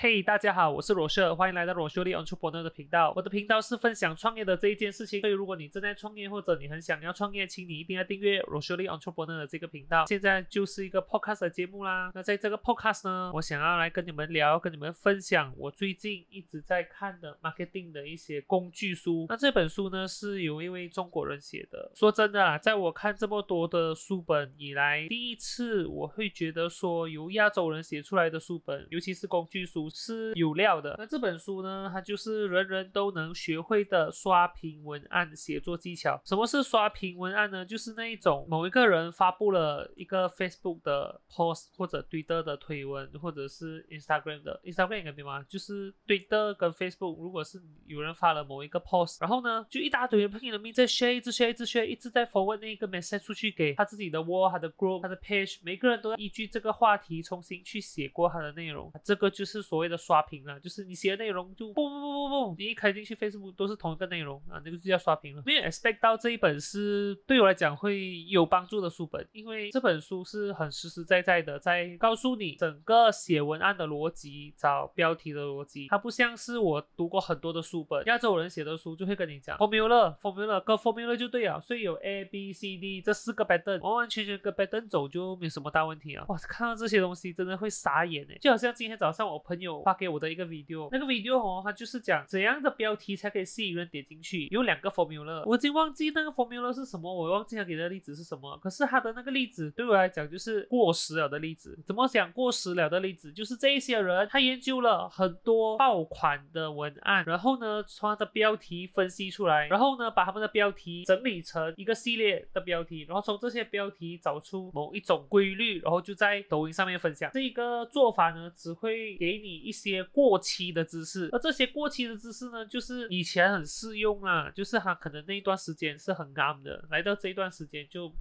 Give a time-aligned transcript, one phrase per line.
[0.00, 3.12] 嘿，大家好，我是罗舍，欢迎来到罗修利 Entrepreneur 的频道。
[3.16, 10.06] 我的频道是分享创业的这一件事情，所以如果你正在创业或者你很想要创业，请你一定要订阅罗修利 Entrepreneur 的这个频道。
[10.06, 12.12] 现在就是一个 podcast 的节目啦。
[12.14, 19.26] 那在这个 podcast 呢，我想要来跟你们聊，跟你们分享我最近一直在看的 marketing 的一些工具书。
[19.28, 21.90] 那这本书呢，是由一位中国人写的。
[21.96, 29.87] 说真的啊，在我看这么多的书本以来，第一次我会觉得说，由亚洲人写出来的书本，尤其是工具书。
[29.90, 30.94] 是有料的。
[30.98, 36.20] 那这本书呢，它就是人人都能学会的刷屏文案写作技巧。
[36.24, 37.64] 什么是刷屏文案呢？
[37.64, 45.44] 就是那一种某一个人发布了一个 Facebook 的 post 或者 Twitter 的推文，或者是 Instagram 的 Instagram 应该明白吗？
[45.48, 58.90] 就是 Twitter 跟 Facebook，如果是有人发了某一个 post，然后呢，就一大堆人拼命的命在 share，一直 share，一直 share，一直在 forward 那个 message 出去给他自己的 wall、他的 group、他的 page，每个人都要依据这个话题重新去写过他的内容。
[59.04, 65.42] 这个就是所所谓的刷屏了，就是你写的内容就不不不不不，你一开进去 Facebook 都是同一个内容啊，那个就叫刷屏了。
[65.46, 75.86] 没有 expect 到这一本是对我来讲会有帮助的书本，因为这本书是很实实在在的在告诉你整个写文案的逻辑，找标题的逻辑。
[75.86, 86.24] 它不像是我读过很多的书本，亚洲人写的书就会跟你讲 formula，formula 个 formula 就对了，所以有 A B C D 这四个 pattern，完完全全跟 pattern 走就没什么大问题啊。
[86.26, 90.08] 哇，看到这些东西真的会傻眼哎，就好像今天早上我朋友发给。
[90.08, 98.56] 我的一个 video，那个 video 哦，它就是讲怎样的标题才可以吸引人点进去，有两个 formula，我已经忘记那个 formula 是什么，我忘记他给的例子是什么。
[98.56, 101.78] 可是他的那个例子对我来讲就是过时了的例子。
[101.84, 103.30] 怎么讲过时了的例子？
[103.30, 117.30] 就是这一些人他研究了很多爆款的文案，然后呢，从他的标题分析出来，然后呢，把他们的标题整理成一个系列的标题，然后从这些标题找出某一种规律，然后就在抖音上面分享。
[117.34, 119.98] 这一个做法呢，只会给你一些。
[120.10, 128.12] 过期的知识，而这些过期的知识呢，就是以前很适用啊，就是他可能那一段时间是很刚的，来到这一段时间就。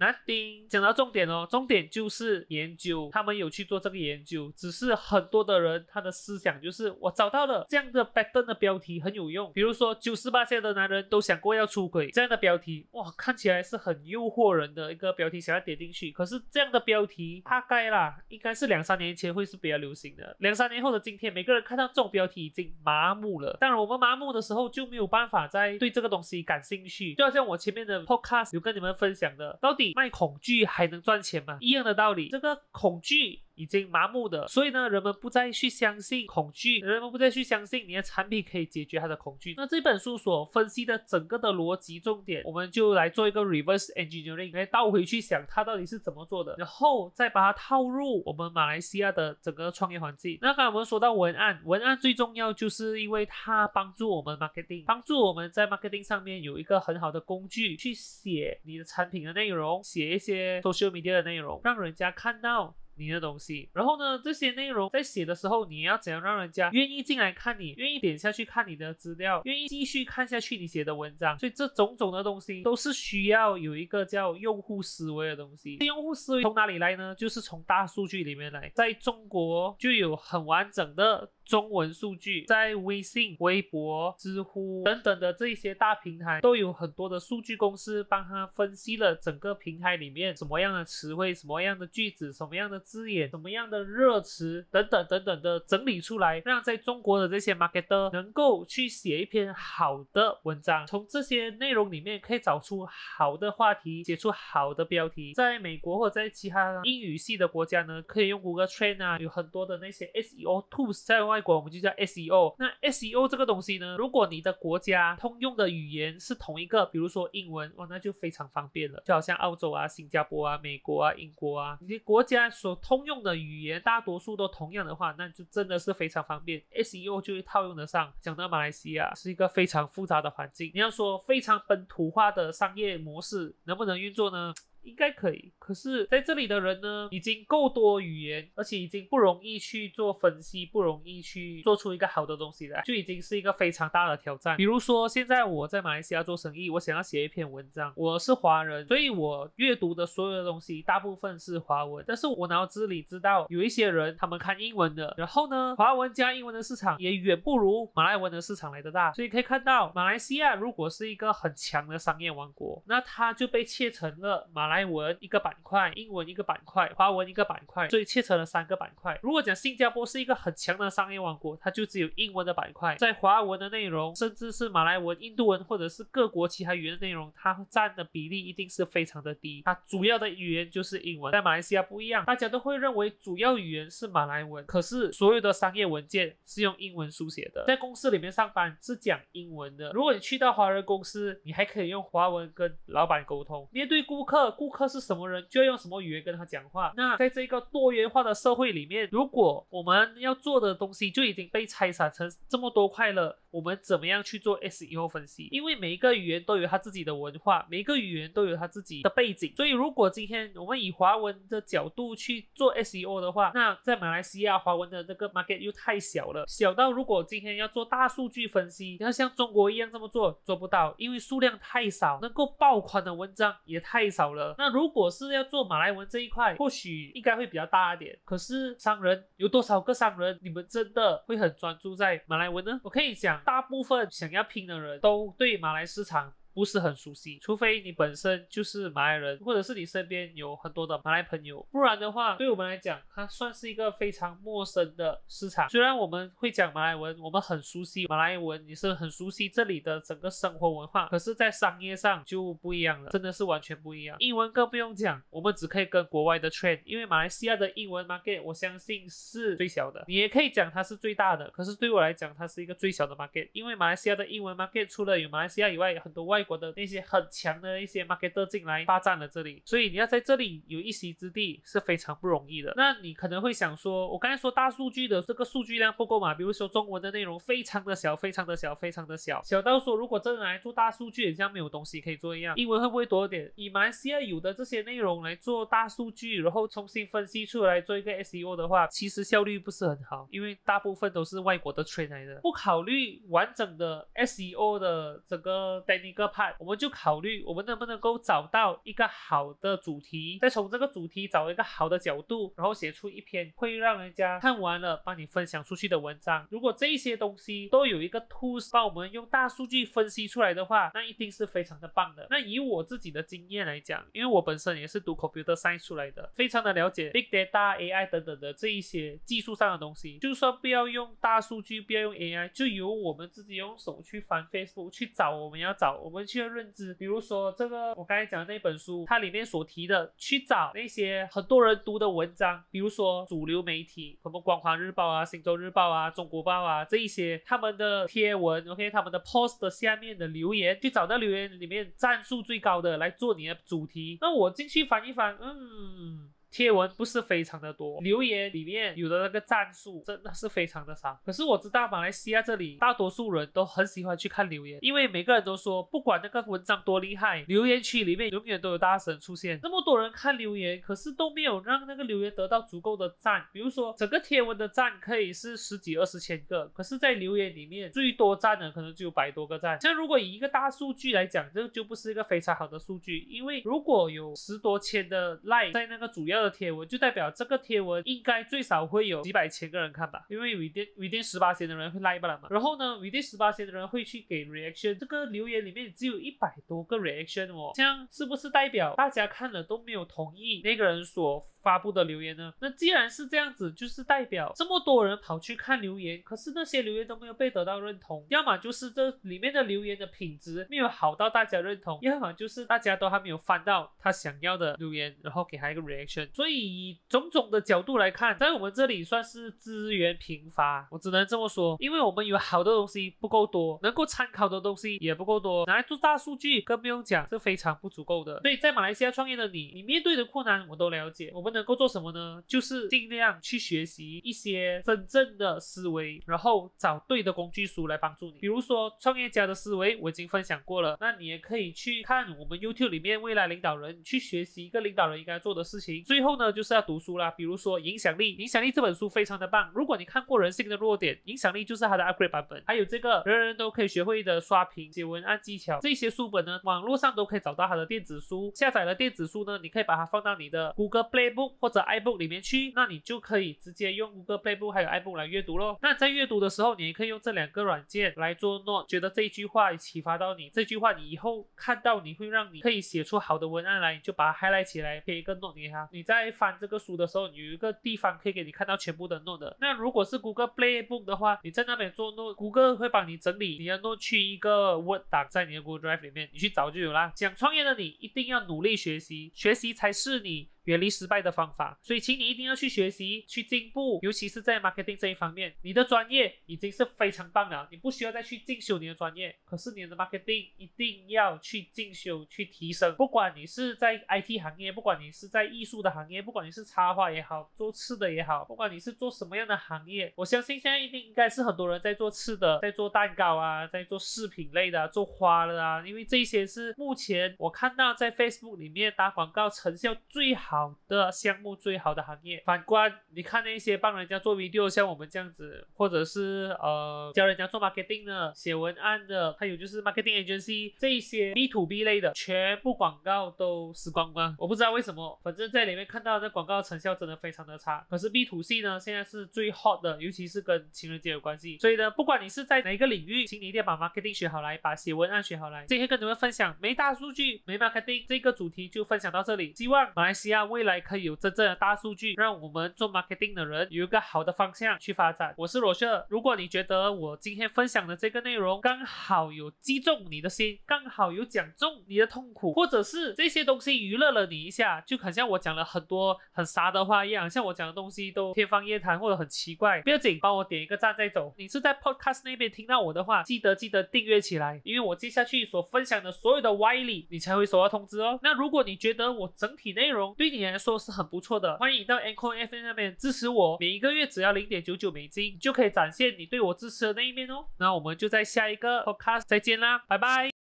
[0.00, 16.10] Nothing，讲到重点哦，重点就是研究，他们有去做这个研究，只是很多的人他的思想就是我找到了这样的 pattern 的标题很有用，比如说九十八岁的男人都想过要出轨这样的标题，哇，看起来是很诱惑人的一个标题，想要点进去。
[16.10, 23.56] 可是这样的标题大概啦，应该是两三年前会是比较流行的，两三年后的今天，每个人看到这种标题已经麻木了。
[23.60, 29.81] 当然，我们麻木的时候就没有办法再对这个东西感兴趣，就好像我前面的 podcast 有跟你们分享的，到底。
[29.94, 31.58] 卖恐惧还能赚钱吗？
[31.60, 33.42] 一样的道理，这个恐惧。
[33.54, 39.54] 已经麻木的，所以呢，人们不再去相信恐惧，人们不再去相信你的产品可以解决他的恐惧。
[39.56, 50.38] 那这本书所分析的整个的逻辑重点，我们就来做一个 reverse engineering，来倒回去想它到底是怎么做的，然后再把它套入我们马来西亚的整个创业环境。
[50.40, 62.74] 那刚才我们说到文案，文案最重要就是因为它帮助我们 marketing，帮助我们在 marketing 上面有一个很好的工具去写你的产品的内容，写一些 social media 的内容，让人家看到。
[63.02, 71.38] 你的东西，然后呢，这些内容在写的时候，你要怎样让人家愿意进来看你，愿意点下去看你的资料，愿意继续看下去你写的文章？
[71.38, 75.76] 所以这种种的东西都是需要有一个叫用户思维的东西。
[75.78, 77.14] 用户思维从哪里来呢？
[77.14, 78.70] 就是从大数据里面来。
[78.74, 81.30] 在中国就有很完整的。
[81.44, 105.34] 中文数据在微信、微博、知乎等等的这些大平台都有很多的数据公司帮他分析了整个平台里面什么样的词汇、什么样的句子、什么样的字眼、什么样的热词等等等等的整理出来，让在中国的这些 marketer 能够去写一篇好的文章，从这些内容里面可以找出好的话题，写出好的标题。
[105.34, 111.31] 在美国或者在其他英语系的国家呢，可以用谷歌 Train 啊，有很多的那些 SEO tools 在。
[111.32, 112.54] 外国我们就叫 SEO。
[112.58, 119.02] 那 SEO 这个东西呢，如果你的国家通用的语言是同一个，比如说英文，哇，那就非常方便了。
[119.06, 128.12] 就好像澳洲啊、新加坡啊、美国啊、英国啊，你的国家所通用的语言大多数都同样的话，那就真的是非常方便，SEO 就会套用得上。
[128.20, 134.52] 讲到马来西亚是一个非常复杂的环境，你要说非常本土化的商业模式能不能运作呢？
[134.82, 144.56] 应该可以，可是在这里的人呢，已经够多语言，而且已经不容易去做分析，不容易去做出一个好的东西来，就已经是一个非常大的挑战。
[144.56, 164.71] 比如说，现在我在马来西亚做生意，我想要写一篇文章，我是华人，所以我阅读的所有的东西大部分是华文，但是我脑子里知道有一些人他们看英文的，然后呢，华文加英文的市场也远不如马来文的市场来的大，所以可以看到，马来西亚如果是一个很强的商业王国，那它就被切成了马。
[164.71, 169.18] 来来文一个板块，英文一个板块，华文一个板块，所以切成了三个板块。
[169.22, 179.62] 如果讲新加坡是一个很强的商业王国，它就只有英文的板块，在华文的内容，甚至是马来文、印度文或者是各国其他语言的内容，它占的比例一定是非常的低。
[179.64, 181.30] 它主要的语言就是英文。
[181.32, 187.64] 在马来西亚不一样，大家都会认为主要语言是马来文，可是所有的商业文件是用英文书写的。
[187.66, 189.92] 在公司里面上班是讲英文的。
[189.92, 193.68] 如果你去到华人公司，你还可以用华文跟老板沟通。
[193.72, 196.92] 面对顾客，顾客是什么人，就要用什么语言跟他讲话。
[196.96, 203.40] 那在这个多元化的社会里面，如果我们要做的东西就已经被拆散成这么多块了。
[203.50, 205.46] 我们怎么样去做 SEO 分析？
[205.50, 209.52] 因为每一个语言都有它自己的文化，每一个语言都有它自己的背景。
[209.54, 228.18] 所以，如果今天我们以华文的角度去做 SEO 的话，那在马来西亚华文的这个 market 又太小了，小到如果今天要做大数据分析，要像中国一样这么做，做不到，因为数量太少，能够爆款的文章也太少那如果是要做马来文这一块，或许应该会比较大一点。
[228.24, 232.80] 可是商人有多少个商人，你们真的会很专注在马来文呢？
[232.82, 233.40] 我可以讲。
[233.44, 236.32] 大部分想要拼的人都对马来市场。
[236.54, 245.68] 不是很熟悉，除非你本身就是马来人，或者是你身边有很多的马来朋友，不然的话，对我们来讲，它算是一个非常陌生的市场。
[245.68, 254.16] 虽然我们会讲马来文，我们很熟悉马来文，也是很熟悉这里的整个生活文化，可是，在商业上就不一样了，真的是完全不一样。
[254.18, 272.72] 英文更不用讲，我们只可以跟国外的 trade，因为马来西亚的英文 market 我相信是最小的，你也可以讲它是最大的，可是对我来讲，它是一个最小的 market，因为马来西亚的英文 market 除了有马来西亚以外，很多外国的那些很强的一些 marketer 进来霸占了这里，所以你要在这里有一席之地是非常不容易的。
[272.76, 276.34] 那你可能会想说，我刚才说大数据的这个数据量不够嘛？
[276.34, 282.54] 比如说中文的内容非常的小，非常的小，非常的小，小到说如果真的来做大数据，也像没有东西可以做一样。
[282.56, 283.52] 英文会不会多一点？
[283.56, 297.12] 以马来西亚有的这些内容来做大数据，然后重新分析出来做一个 SEO 的话，其实效率不是很好，因为大部分都是外国的 train 来的，不考虑完整的 SEO 的整个 technical 我们就考。
[297.12, 306.46] 考虑我们能不能够找到一个好的主题，再从这个主题找一个好的角度，然后写出一篇会让人家看完了帮你分享出去的文章。
[306.48, 312.26] 如果这些东西都有一个 tools 帮我们用大数据分析出来的话，那一定是非常的棒的。
[312.30, 320.18] 那以我自己的经验来讲，因为我本身也是读 computer science 出来的，非常的了解 big data、AI 等等的这一些技术上的东西。
[320.18, 326.94] 就算不要用大数据，不要用 AI，就由我们自己用手去翻 Facebook 去找我们要找，我们去认知。
[326.94, 344.18] 比如说这个，我刚才讲的那本书，它里面所提的，去找那些很多人读的文章，比如说主流媒体，什么《光华日报》啊、《星洲日报》啊、《中国报》啊这一些，他们的贴文，OK，他们的 post 的下面的留言，去找到留言里面赞数最高的来做你的主题。
[344.20, 346.30] 那我进去翻一翻，嗯。
[346.52, 351.18] 贴文不是非常的多，留言里面有的那个赞数真的是非常的少。
[351.24, 359.58] 可是我知道马来西亚这里大多数人都很喜欢去看留言，因为每个人都说，不管那个文章多厉害，留言区里面永远都有大神出现。
[359.62, 363.46] 那么多人看留言，可是都没有让那个留言得到足够的赞。
[363.50, 369.80] 比如说整个贴文的赞可以是十几二十千个，可是在留言里面最多赞的可能只有百多个赞。
[369.80, 376.41] 像如果以一个大数据来讲，这个就不是一个非常好的数据，因为如果有十多千的 like 在那个主要。
[376.42, 391.46] 的贴文就代表这个贴文应该最少会有几百千个人看吧，因为有一定有一定十八千的人会 like 嘛，然后呢 within 十八千的人会去给 reaction，这个留言里面只有一百多个 reaction 哦，这样是不是代表大家看了都没有同意那个人所？
[391.62, 392.52] 发布的留言呢？
[392.58, 406.28] 那既然是这样子，就是代表这么多人跑去看留言，可是那些留言都没有被得到认同，要么就是这里面的留言的品质没有好到大家认同，要么就是大家都还没有翻到他想要的留言，然后给他一个 reaction。
[406.32, 418.40] 所以以种种的角度来看，在我们这里算是资源贫乏，我只能这么说，因为我们有好的东西不够多，能够参考的东西也不够多，拿来做大数据更不用讲，是非常不足够的。
[418.40, 421.52] 所以在马来西亚创业的你，你面对的困难我都了解，我们。
[421.52, 422.42] 能够做什么呢？
[422.46, 428.38] 就是尽量去学习一些真正的思维，然后找对的工具书来帮助你。
[428.38, 430.96] 比如说创业家的思维，我已经分享过了。
[430.98, 436.02] 那你也可以去看我们 YouTube 里面未来领导人去学习一个领导人应该做的事情。
[436.02, 437.32] 最最后呢，就是要读书啦。
[437.32, 439.68] 比如说《影响力》，《影响力》这本书非常的棒。
[439.74, 442.62] 如果你看过《人性的弱点》，《影响力》就是它的 upgrade 版本。
[442.64, 448.52] 还有这个人人都可以学会的刷屏、写文案技巧，这些书本呢，网络上都可以找到它的电子书。
[448.54, 455.76] 下载了电子书呢，你可以把它放到你的 Google Playbook 或者 iBook 里面去，那你就可以直接用 Google Playbook 还有 iBook 来阅读喽。
[455.82, 465.88] 那在阅读的时候，你也可以用这两个软件来做 note，觉得这一句话启发到你，这句话你以后看到你会让你可以写出好的文案来，你就把它 highlight 起来，贴一个 note 给他。
[465.90, 469.56] 你在在翻这个书的时候，有一个地方可以给你看到全部的 note。
[469.60, 477.12] 那如果是 Google Playbook 的话，你在那边做 note，Google 会帮你整理你的 note 去一个 Word 档在你的 Google Drive 里面，你去找就有啦。
[477.16, 480.51] 想创业的你一定要努力学习，学习才是你。
[480.64, 489.34] 远离失败的方法，所以请你一定要去学习、去进步，尤其是在 marketing 这一方面，你的专业已经是非常棒了，你不需要再去进修你的专业。
[489.44, 492.94] 可是你的 marketing 一定要去进修、去提升。
[492.94, 510.51] 不管你是在 IT 行业，不管你是在艺术的行业，不管你是插画也好，做吃的也好，不管你是做什么样的行业，我相信现在一定应该是很多人在做吃的，在做蛋糕啊，在做饰品类的，做花的啊，因为这些是目前我看到在 Facebook 里面打广告成效最好。
[510.52, 512.42] 好的项目，最好的行业。
[512.44, 524.36] 反观你看那些帮人家做 video，像我们这样子，或者是呃教人家做 marketing 的、写文案的，还有就是 marketing agency 这一些 B to B 类的，全部广告都死光光。
[524.38, 527.86] 我不知道为什么，反正在里面看到这广告成效真的非常的差。
[527.88, 531.56] 可是 B to C 呢，现在是最 hot 的，尤其是跟情人节有关系。
[531.56, 535.64] 所以呢，不管你是在哪一个领域，请你一定要把 marketing 学好来，把写文案学好来。
[535.64, 539.54] 今天跟你们分享没大数据、没 marketing 这个主题就分享到这里。
[539.54, 540.41] 希望马来西亚。
[540.44, 545.34] 未来可以有真正的大数据，让我们做 marketing 的人有一个好的方向去发展。
[545.36, 561.34] 我是罗舍，如果你觉得我今天分享的这个内容刚好有击中你的心，刚好有讲中你的痛苦，或者是这些东西娱乐了你一下，就很像我讲了很多很傻的话一样，像我讲的东西都天方夜谭或者很奇怪，不要紧，帮我点一个赞再走。
[561.36, 568.18] 你是在 podcast 那边听到我的话，记得记得订阅起来，因为我接下去所分享的所有的歪理，你才会收到通知哦。
[568.22, 577.46] 那如果你觉得我整体内容对你来说是很不错的，欢迎到 Anchor FM 那边支持我，每一个月只要零点九九美金，就可以展现你对我支持的那一面哦。
[577.58, 580.31] 那我们就在下一个 Podcast 再见啦，拜拜。